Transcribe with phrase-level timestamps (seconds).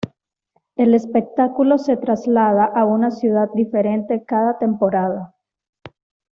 [0.77, 5.35] El espectáculo se traslada a una ciudad diferente cada temporada.